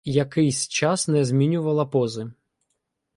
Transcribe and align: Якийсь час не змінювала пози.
Якийсь 0.05 0.67
час 0.67 1.07
не 1.07 1.25
змінювала 1.25 1.85
пози. 1.85 2.31